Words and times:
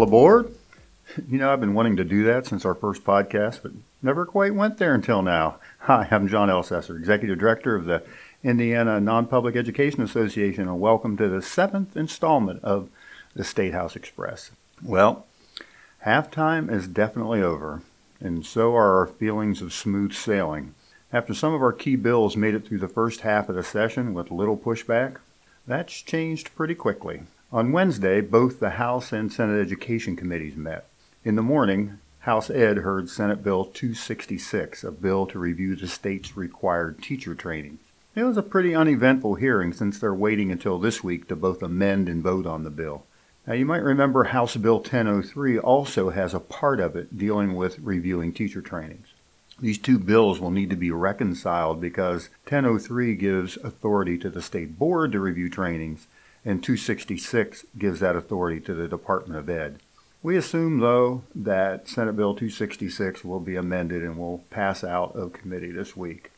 all 0.00 0.06
aboard. 0.06 0.54
You 1.28 1.36
know, 1.36 1.52
I've 1.52 1.60
been 1.60 1.74
wanting 1.74 1.96
to 1.96 2.04
do 2.04 2.24
that 2.24 2.46
since 2.46 2.64
our 2.64 2.74
first 2.74 3.04
podcast, 3.04 3.60
but 3.62 3.72
never 4.00 4.24
quite 4.24 4.54
went 4.54 4.78
there 4.78 4.94
until 4.94 5.20
now. 5.20 5.56
Hi, 5.80 6.08
I'm 6.10 6.26
John 6.26 6.48
Elcesser, 6.48 6.96
Executive 6.96 7.38
Director 7.38 7.76
of 7.76 7.84
the 7.84 8.02
Indiana 8.42 8.98
Non-Public 8.98 9.56
Education 9.56 10.00
Association, 10.00 10.68
and 10.68 10.80
welcome 10.80 11.18
to 11.18 11.28
the 11.28 11.42
seventh 11.42 11.98
installment 11.98 12.64
of 12.64 12.88
the 13.34 13.44
State 13.44 13.74
House 13.74 13.94
Express. 13.94 14.52
Well, 14.82 15.26
halftime 16.06 16.72
is 16.72 16.88
definitely 16.88 17.42
over, 17.42 17.82
and 18.20 18.46
so 18.46 18.74
are 18.74 19.00
our 19.00 19.06
feelings 19.06 19.60
of 19.60 19.74
smooth 19.74 20.14
sailing. 20.14 20.74
After 21.12 21.34
some 21.34 21.52
of 21.52 21.60
our 21.60 21.74
key 21.74 21.96
bills 21.96 22.38
made 22.38 22.54
it 22.54 22.66
through 22.66 22.78
the 22.78 22.88
first 22.88 23.20
half 23.20 23.50
of 23.50 23.54
the 23.54 23.62
session 23.62 24.14
with 24.14 24.30
little 24.30 24.56
pushback, 24.56 25.16
that's 25.66 26.00
changed 26.00 26.54
pretty 26.54 26.74
quickly. 26.74 27.20
On 27.52 27.72
Wednesday, 27.72 28.20
both 28.20 28.60
the 28.60 28.70
House 28.70 29.12
and 29.12 29.32
Senate 29.32 29.60
Education 29.60 30.14
Committees 30.14 30.54
met. 30.54 30.86
In 31.24 31.34
the 31.34 31.42
morning, 31.42 31.98
House 32.20 32.48
Ed 32.48 32.76
heard 32.76 33.10
Senate 33.10 33.42
Bill 33.42 33.64
266, 33.64 34.84
a 34.84 34.92
bill 34.92 35.26
to 35.26 35.36
review 35.40 35.74
the 35.74 35.88
state's 35.88 36.36
required 36.36 37.02
teacher 37.02 37.34
training. 37.34 37.80
It 38.14 38.22
was 38.22 38.36
a 38.36 38.42
pretty 38.44 38.72
uneventful 38.72 39.34
hearing 39.34 39.72
since 39.72 39.98
they're 39.98 40.14
waiting 40.14 40.52
until 40.52 40.78
this 40.78 41.02
week 41.02 41.26
to 41.26 41.34
both 41.34 41.60
amend 41.60 42.08
and 42.08 42.22
vote 42.22 42.46
on 42.46 42.62
the 42.62 42.70
bill. 42.70 43.04
Now, 43.48 43.54
you 43.54 43.66
might 43.66 43.82
remember 43.82 44.22
House 44.22 44.54
Bill 44.54 44.76
1003 44.76 45.58
also 45.58 46.10
has 46.10 46.32
a 46.32 46.38
part 46.38 46.78
of 46.78 46.94
it 46.94 47.18
dealing 47.18 47.56
with 47.56 47.80
reviewing 47.80 48.32
teacher 48.32 48.60
trainings. 48.62 49.08
These 49.58 49.78
two 49.78 49.98
bills 49.98 50.38
will 50.38 50.52
need 50.52 50.70
to 50.70 50.76
be 50.76 50.92
reconciled 50.92 51.80
because 51.80 52.28
1003 52.44 53.16
gives 53.16 53.56
authority 53.56 54.16
to 54.18 54.30
the 54.30 54.40
state 54.40 54.78
board 54.78 55.10
to 55.10 55.18
review 55.18 55.50
trainings, 55.50 56.06
and 56.44 56.62
266 56.62 57.64
gives 57.78 58.00
that 58.00 58.16
authority 58.16 58.60
to 58.60 58.74
the 58.74 58.88
Department 58.88 59.38
of 59.38 59.48
Ed. 59.48 59.80
We 60.22 60.36
assume, 60.36 60.80
though, 60.80 61.22
that 61.34 61.88
Senate 61.88 62.16
Bill 62.16 62.34
266 62.34 63.24
will 63.24 63.40
be 63.40 63.56
amended 63.56 64.02
and 64.02 64.18
will 64.18 64.44
pass 64.50 64.84
out 64.84 65.16
of 65.16 65.32
committee 65.32 65.72
this 65.72 65.96
week. 65.96 66.30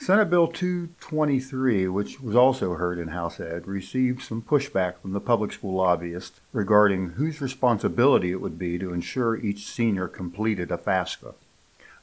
Senate 0.00 0.30
Bill 0.30 0.46
223, 0.46 1.88
which 1.88 2.20
was 2.20 2.36
also 2.36 2.74
heard 2.74 3.00
in 3.00 3.08
House 3.08 3.40
Ed, 3.40 3.66
received 3.66 4.22
some 4.22 4.40
pushback 4.40 4.98
from 4.98 5.12
the 5.12 5.20
public 5.20 5.52
school 5.52 5.74
lobbyists 5.74 6.40
regarding 6.52 7.10
whose 7.10 7.40
responsibility 7.40 8.30
it 8.30 8.40
would 8.40 8.58
be 8.58 8.78
to 8.78 8.92
ensure 8.92 9.36
each 9.36 9.66
senior 9.66 10.06
completed 10.06 10.70
a 10.70 10.78
FAFSA. 10.78 11.34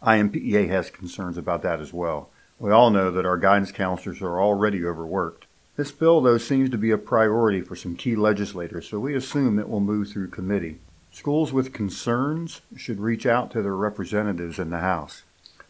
INPEA 0.04 0.68
has 0.68 0.90
concerns 0.90 1.38
about 1.38 1.64
that 1.64 1.80
as 1.80 1.94
well. 1.94 2.30
We 2.60 2.70
all 2.70 2.92
know 2.92 3.12
that 3.12 3.26
our 3.26 3.38
guidance 3.38 3.72
counselors 3.72 4.22
are 4.22 4.42
already 4.42 4.86
overworked. 4.86 5.45
This 5.78 5.92
bill, 5.92 6.22
though, 6.22 6.38
seems 6.38 6.70
to 6.70 6.78
be 6.78 6.92
a 6.92 6.98
priority 6.98 7.62
for 7.62 7.76
some 7.76 7.96
key 7.96 8.16
legislators, 8.16 8.88
so 8.88 9.00
we 9.00 9.14
assume 9.14 9.60
it 9.60 9.68
will 9.68 9.82
move 9.82 10.10
through 10.10 10.30
committee. 10.30 10.80
Schools 11.12 11.52
with 11.52 11.74
concerns 11.74 12.62
should 12.78 13.00
reach 13.00 13.26
out 13.26 13.52
to 13.52 13.62
their 13.62 13.76
representatives 13.76 14.58
in 14.58 14.70
the 14.70 14.80
House. 14.80 15.24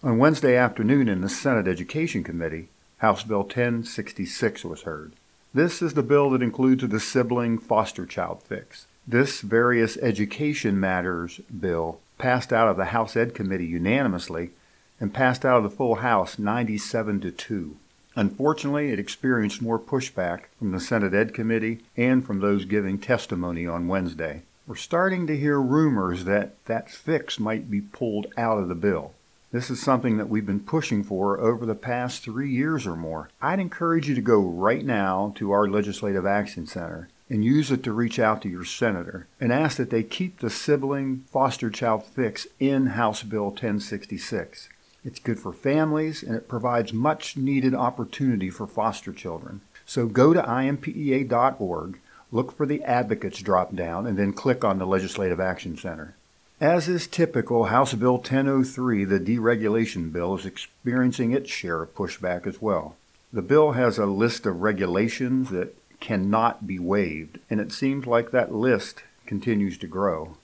On 0.03 0.19
Wednesday 0.19 0.55
afternoon 0.55 1.09
in 1.09 1.21
the 1.21 1.29
Senate 1.29 1.67
Education 1.67 2.23
Committee, 2.23 2.69
House 2.97 3.23
Bill 3.23 3.39
1066 3.39 4.63
was 4.63 4.83
heard. 4.83 5.13
This 5.53 5.81
is 5.81 5.95
the 5.95 6.03
bill 6.03 6.29
that 6.31 6.43
includes 6.43 6.87
the 6.87 6.99
sibling 6.99 7.57
foster 7.57 8.05
child 8.05 8.43
fix. 8.43 8.85
This 9.07 9.41
various 9.41 9.97
education 9.97 10.79
matters 10.79 11.39
bill 11.39 11.99
passed 12.17 12.53
out 12.53 12.67
of 12.67 12.77
the 12.77 12.85
House 12.85 13.15
Ed 13.15 13.33
Committee 13.33 13.65
unanimously 13.65 14.51
and 14.99 15.13
passed 15.13 15.45
out 15.45 15.57
of 15.57 15.63
the 15.63 15.75
full 15.75 15.95
House 15.95 16.37
97 16.37 17.21
to 17.21 17.31
2. 17.31 17.77
Unfortunately, 18.15 18.91
it 18.91 18.99
experienced 18.99 19.61
more 19.61 19.77
pushback 19.77 20.43
from 20.57 20.71
the 20.71 20.79
Senate 20.79 21.13
Ed 21.13 21.33
Committee 21.33 21.79
and 21.97 22.25
from 22.25 22.39
those 22.39 22.63
giving 22.63 22.97
testimony 22.97 23.67
on 23.67 23.89
Wednesday. 23.89 24.43
We're 24.65 24.75
starting 24.75 25.27
to 25.27 25.37
hear 25.37 25.59
rumors 25.59 26.23
that 26.23 26.53
that 26.65 26.89
fix 26.89 27.39
might 27.39 27.69
be 27.69 27.81
pulled 27.81 28.27
out 28.37 28.57
of 28.57 28.69
the 28.69 28.75
bill. 28.75 29.11
This 29.51 29.69
is 29.69 29.81
something 29.81 30.17
that 30.17 30.29
we've 30.29 30.45
been 30.45 30.61
pushing 30.61 31.03
for 31.03 31.39
over 31.39 31.65
the 31.65 31.75
past 31.75 32.23
three 32.23 32.49
years 32.49 32.87
or 32.87 32.95
more. 32.95 33.29
I'd 33.41 33.59
encourage 33.59 34.09
you 34.09 34.15
to 34.15 34.21
go 34.21 34.39
right 34.39 34.83
now 34.83 35.33
to 35.35 35.51
our 35.51 35.67
Legislative 35.67 36.25
Action 36.25 36.65
Center 36.65 37.09
and 37.29 37.43
use 37.43 37.71
it 37.71 37.83
to 37.83 37.93
reach 37.93 38.19
out 38.19 38.41
to 38.41 38.49
your 38.49 38.65
senator 38.65 39.27
and 39.39 39.51
ask 39.51 39.77
that 39.77 39.89
they 39.89 40.03
keep 40.03 40.39
the 40.39 40.49
sibling 40.49 41.25
foster 41.31 41.69
child 41.69 42.05
fix 42.05 42.47
in 42.59 42.87
House 42.87 43.23
Bill 43.23 43.45
1066. 43.45 44.69
It's 45.05 45.19
good 45.19 45.39
for 45.39 45.53
families 45.53 46.23
and 46.23 46.35
it 46.35 46.49
provides 46.49 46.91
much 46.91 47.37
needed 47.37 47.73
opportunity 47.73 48.49
for 48.49 48.67
foster 48.67 49.13
children. 49.13 49.61
So 49.85 50.07
go 50.07 50.33
to 50.33 50.41
inpea.org 50.41 51.99
look 52.35 52.51
for 52.51 52.65
the 52.65 52.83
Advocates 52.83 53.39
drop 53.39 53.73
down, 53.75 54.05
and 54.05 54.17
then 54.17 54.33
click 54.33 54.63
on 54.63 54.77
the 54.77 54.85
Legislative 54.85 55.39
Action 55.39 55.77
Center. 55.77 56.15
As 56.59 56.87
is 56.87 57.07
typical, 57.07 57.65
House 57.65 57.93
Bill 57.93 58.15
1003, 58.17 59.05
the 59.05 59.19
deregulation 59.19 60.11
bill, 60.11 60.35
is 60.35 60.45
experiencing 60.45 61.31
its 61.31 61.49
share 61.49 61.81
of 61.81 61.95
pushback 61.95 62.45
as 62.45 62.61
well. 62.61 62.95
The 63.31 63.41
bill 63.41 63.73
has 63.73 63.97
a 63.97 64.05
list 64.05 64.45
of 64.45 64.61
regulations 64.61 65.49
that 65.49 65.75
cannot 65.99 66.67
be 66.67 66.79
waived, 66.79 67.39
and 67.49 67.59
it 67.59 67.71
seems 67.71 68.05
like 68.05 68.31
that 68.31 68.53
list 68.53 69.03
continues 69.25 69.77
to 69.79 69.87
grow. 69.87 70.37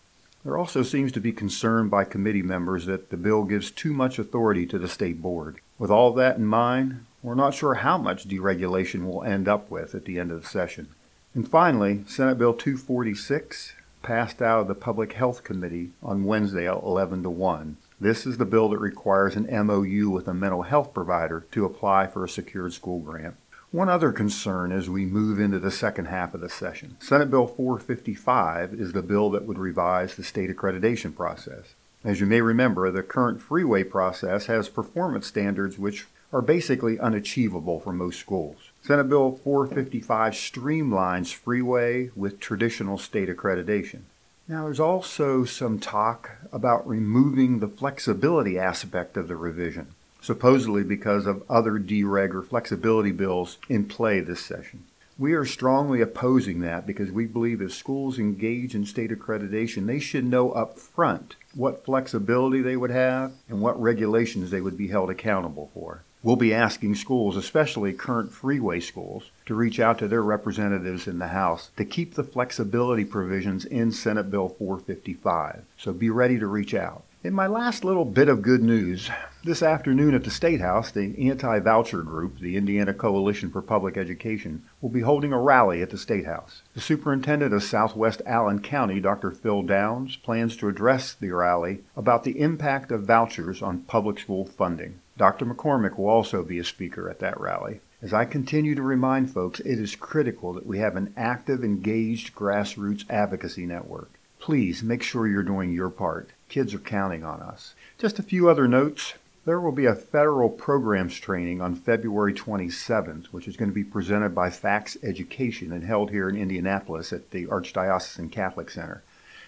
There 0.43 0.57
also 0.57 0.81
seems 0.81 1.11
to 1.11 1.19
be 1.19 1.31
concern 1.31 1.87
by 1.87 2.03
committee 2.03 2.41
members 2.41 2.87
that 2.87 3.11
the 3.11 3.17
bill 3.17 3.43
gives 3.43 3.69
too 3.69 3.93
much 3.93 4.17
authority 4.17 4.65
to 4.67 4.79
the 4.79 4.87
state 4.87 5.21
board. 5.21 5.57
With 5.77 5.91
all 5.91 6.13
that 6.13 6.37
in 6.37 6.45
mind, 6.45 7.05
we're 7.21 7.35
not 7.35 7.53
sure 7.53 7.75
how 7.75 7.99
much 7.99 8.27
deregulation 8.27 9.05
we'll 9.05 9.23
end 9.23 9.47
up 9.47 9.69
with 9.69 9.93
at 9.93 10.05
the 10.05 10.17
end 10.17 10.31
of 10.31 10.41
the 10.41 10.47
session. 10.47 10.87
And 11.35 11.47
finally, 11.47 12.03
Senate 12.07 12.39
Bill 12.39 12.55
246 12.55 13.73
passed 14.01 14.41
out 14.41 14.61
of 14.61 14.67
the 14.67 14.73
Public 14.73 15.13
Health 15.13 15.43
Committee 15.43 15.91
on 16.01 16.25
Wednesday 16.25 16.67
at 16.67 16.81
11 16.81 17.21
to 17.21 17.29
1. 17.29 17.77
This 17.99 18.25
is 18.25 18.37
the 18.37 18.45
bill 18.45 18.69
that 18.69 18.79
requires 18.79 19.35
an 19.35 19.47
MOU 19.67 20.09
with 20.09 20.27
a 20.27 20.33
mental 20.33 20.63
health 20.63 20.91
provider 20.91 21.45
to 21.51 21.65
apply 21.65 22.07
for 22.07 22.25
a 22.25 22.29
secured 22.29 22.73
school 22.73 22.99
grant. 22.99 23.35
One 23.71 23.87
other 23.87 24.11
concern 24.11 24.73
as 24.73 24.89
we 24.89 25.05
move 25.05 25.39
into 25.39 25.57
the 25.57 25.71
second 25.71 26.07
half 26.07 26.33
of 26.33 26.41
the 26.41 26.49
session. 26.49 26.97
Senate 26.99 27.31
Bill 27.31 27.47
455 27.47 28.73
is 28.73 28.91
the 28.91 29.01
bill 29.01 29.29
that 29.29 29.45
would 29.45 29.57
revise 29.57 30.15
the 30.15 30.25
state 30.25 30.49
accreditation 30.49 31.15
process. 31.15 31.73
As 32.03 32.19
you 32.19 32.25
may 32.25 32.41
remember, 32.41 32.91
the 32.91 33.01
current 33.01 33.41
freeway 33.41 33.85
process 33.85 34.47
has 34.47 34.67
performance 34.67 35.25
standards 35.25 35.79
which 35.79 36.05
are 36.33 36.41
basically 36.41 36.99
unachievable 36.99 37.79
for 37.79 37.93
most 37.93 38.19
schools. 38.19 38.57
Senate 38.81 39.07
Bill 39.07 39.31
455 39.41 40.33
streamlines 40.33 41.33
freeway 41.33 42.09
with 42.13 42.41
traditional 42.41 42.97
state 42.97 43.29
accreditation. 43.29 44.01
Now, 44.49 44.65
there's 44.65 44.81
also 44.81 45.45
some 45.45 45.79
talk 45.79 46.31
about 46.51 46.85
removing 46.85 47.59
the 47.59 47.69
flexibility 47.69 48.59
aspect 48.59 49.15
of 49.15 49.29
the 49.29 49.37
revision, 49.37 49.95
supposedly 50.21 50.83
because 50.83 51.25
of 51.25 51.43
other 51.49 51.79
dereg 51.79 52.33
or 52.33 52.41
flexibility 52.41 53.11
bills 53.11 53.57
in 53.67 53.85
play 53.85 54.19
this 54.19 54.45
session. 54.45 54.83
We 55.17 55.33
are 55.33 55.45
strongly 55.45 56.01
opposing 56.01 56.61
that 56.61 56.87
because 56.87 57.11
we 57.11 57.25
believe 57.25 57.61
if 57.61 57.73
schools 57.73 58.17
engage 58.17 58.73
in 58.73 58.85
state 58.85 59.11
accreditation, 59.11 59.85
they 59.85 59.99
should 59.99 60.25
know 60.25 60.51
up 60.51 60.79
front 60.79 61.35
what 61.53 61.85
flexibility 61.85 62.61
they 62.61 62.77
would 62.77 62.91
have 62.91 63.33
and 63.49 63.61
what 63.61 63.79
regulations 63.79 64.49
they 64.49 64.61
would 64.61 64.77
be 64.77 64.87
held 64.87 65.09
accountable 65.09 65.69
for. 65.73 66.03
We'll 66.23 66.35
be 66.35 66.53
asking 66.53 66.95
schools, 66.95 67.35
especially 67.35 67.93
current 67.93 68.31
freeway 68.31 68.79
schools, 68.79 69.31
to 69.47 69.55
reach 69.55 69.79
out 69.79 69.97
to 69.99 70.07
their 70.07 70.21
representatives 70.21 71.07
in 71.07 71.17
the 71.17 71.29
House 71.29 71.71
to 71.77 71.85
keep 71.85 72.13
the 72.13 72.23
flexibility 72.23 73.05
provisions 73.05 73.65
in 73.65 73.91
Senate 73.91 74.29
Bill 74.29 74.49
455. 74.49 75.63
So 75.79 75.93
be 75.93 76.11
ready 76.11 76.37
to 76.37 76.45
reach 76.45 76.75
out. 76.75 77.03
In 77.23 77.35
my 77.35 77.45
last 77.45 77.85
little 77.85 78.05
bit 78.05 78.29
of 78.29 78.41
good 78.41 78.63
news, 78.63 79.11
this 79.43 79.61
afternoon 79.61 80.15
at 80.15 80.23
the 80.23 80.31
State 80.31 80.59
House, 80.59 80.89
the 80.89 81.29
anti 81.29 81.59
voucher 81.59 82.01
group, 82.01 82.39
the 82.39 82.57
Indiana 82.57 82.95
Coalition 82.95 83.51
for 83.51 83.61
Public 83.61 83.95
Education, 83.95 84.63
will 84.81 84.89
be 84.89 85.01
holding 85.01 85.31
a 85.31 85.39
rally 85.39 85.83
at 85.83 85.91
the 85.91 85.99
State 85.99 86.25
House. 86.25 86.63
The 86.73 86.81
superintendent 86.81 87.53
of 87.53 87.61
Southwest 87.61 88.23
Allen 88.25 88.59
County, 88.59 88.99
Dr. 88.99 89.29
Phil 89.29 89.61
Downs, 89.61 90.15
plans 90.15 90.57
to 90.57 90.67
address 90.67 91.13
the 91.13 91.29
rally 91.29 91.83
about 91.95 92.23
the 92.23 92.39
impact 92.39 92.91
of 92.91 93.03
vouchers 93.03 93.61
on 93.61 93.83
public 93.83 94.17
school 94.17 94.47
funding. 94.47 94.95
Dr. 95.15 95.45
McCormick 95.45 95.99
will 95.99 96.09
also 96.09 96.41
be 96.41 96.57
a 96.57 96.63
speaker 96.63 97.07
at 97.07 97.19
that 97.19 97.39
rally. 97.39 97.81
As 98.01 98.15
I 98.15 98.25
continue 98.25 98.73
to 98.73 98.81
remind 98.81 99.29
folks, 99.29 99.59
it 99.59 99.77
is 99.77 99.95
critical 99.95 100.53
that 100.53 100.65
we 100.65 100.79
have 100.79 100.95
an 100.95 101.13
active, 101.15 101.63
engaged 101.63 102.33
grassroots 102.33 103.07
advocacy 103.11 103.67
network. 103.67 104.09
Please 104.39 104.81
make 104.81 105.03
sure 105.03 105.27
you're 105.27 105.43
doing 105.43 105.71
your 105.71 105.91
part. 105.91 106.31
Kids 106.51 106.73
are 106.73 106.79
counting 106.79 107.23
on 107.23 107.41
us. 107.41 107.75
Just 107.97 108.19
a 108.19 108.23
few 108.23 108.49
other 108.49 108.67
notes. 108.67 109.13
There 109.45 109.61
will 109.61 109.71
be 109.71 109.85
a 109.85 109.95
federal 109.95 110.49
programs 110.49 111.17
training 111.17 111.61
on 111.61 111.75
February 111.75 112.33
27th, 112.33 113.27
which 113.27 113.47
is 113.47 113.55
going 113.55 113.71
to 113.71 113.73
be 113.73 113.85
presented 113.85 114.35
by 114.35 114.49
FACTS 114.49 114.97
Education 115.01 115.71
and 115.71 115.85
held 115.85 116.11
here 116.11 116.27
in 116.27 116.35
Indianapolis 116.35 117.13
at 117.13 117.31
the 117.31 117.45
Archdiocesan 117.45 118.33
Catholic 118.33 118.69
Center. 118.69 119.01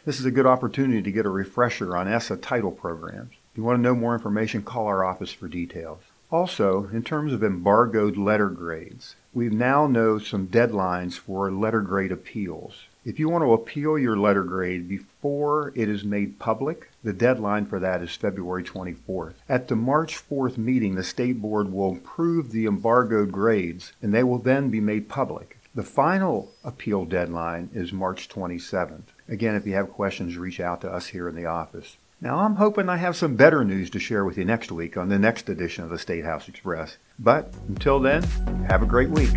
This 0.05 0.17
is 0.17 0.25
a 0.25 0.31
good 0.31 0.45
opportunity 0.45 1.01
to 1.01 1.11
get 1.11 1.25
a 1.25 1.29
refresher 1.29 1.97
on 1.97 2.07
ESSA 2.07 2.37
title 2.37 2.71
programs. 2.71 3.33
If 3.51 3.57
you 3.57 3.65
want 3.65 3.79
to 3.79 3.83
know 3.83 3.95
more 3.95 4.13
information, 4.13 4.63
call 4.63 4.87
our 4.87 5.03
office 5.03 5.33
for 5.33 5.49
details. 5.49 5.99
Also, 6.31 6.87
in 6.93 7.03
terms 7.03 7.33
of 7.33 7.43
embargoed 7.43 8.15
letter 8.15 8.47
grades, 8.47 9.17
we 9.33 9.49
now 9.49 9.87
know 9.87 10.19
some 10.19 10.47
deadlines 10.47 11.15
for 11.15 11.51
letter 11.51 11.81
grade 11.81 12.13
appeals. 12.13 12.85
If 13.03 13.19
you 13.19 13.27
want 13.27 13.43
to 13.43 13.51
appeal 13.51 13.99
your 13.99 14.15
letter 14.15 14.43
grade 14.43 14.87
before 14.87 15.73
it 15.75 15.89
is 15.89 16.05
made 16.05 16.39
public, 16.39 16.89
the 17.03 17.13
deadline 17.13 17.65
for 17.65 17.79
that 17.79 18.01
is 18.01 18.15
February 18.15 18.63
24th. 18.63 19.33
At 19.49 19.67
the 19.67 19.75
March 19.75 20.17
4th 20.29 20.57
meeting, 20.57 20.95
the 20.95 21.03
state 21.03 21.41
board 21.41 21.71
will 21.71 21.93
approve 21.93 22.51
the 22.51 22.65
embargoed 22.65 23.31
grades 23.31 23.93
and 24.01 24.13
they 24.13 24.23
will 24.23 24.39
then 24.39 24.69
be 24.69 24.79
made 24.79 25.09
public. 25.09 25.57
The 25.75 25.83
final 25.83 26.51
appeal 26.63 27.05
deadline 27.05 27.69
is 27.73 27.91
March 27.91 28.29
27th. 28.29 29.05
Again, 29.27 29.55
if 29.55 29.65
you 29.65 29.73
have 29.73 29.89
questions, 29.89 30.37
reach 30.37 30.59
out 30.59 30.81
to 30.81 30.91
us 30.91 31.07
here 31.07 31.27
in 31.27 31.35
the 31.35 31.45
office. 31.45 31.97
Now, 32.21 32.39
I'm 32.39 32.55
hoping 32.55 32.87
I 32.87 32.97
have 32.97 33.17
some 33.17 33.35
better 33.35 33.65
news 33.65 33.89
to 33.89 33.99
share 33.99 34.23
with 34.23 34.37
you 34.37 34.45
next 34.45 34.71
week 34.71 34.95
on 34.95 35.09
the 35.09 35.19
next 35.19 35.49
edition 35.49 35.83
of 35.83 35.89
the 35.89 35.99
State 35.99 36.23
House 36.23 36.47
Express. 36.47 36.97
But 37.19 37.53
until 37.67 37.99
then, 37.99 38.23
have 38.69 38.81
a 38.81 38.85
great 38.85 39.09
week. 39.09 39.33